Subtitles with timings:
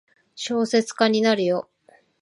[0.33, 1.69] 小説家になるよ。